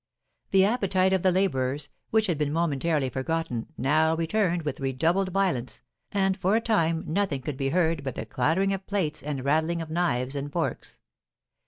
[0.49, 5.79] The appetite of the labourers, which had been momentarily forgotten, now returned with redoubled violence,
[6.11, 9.79] and for a time nothing could be heard but the clattering of plates and rattling
[9.79, 11.01] of knives and forks.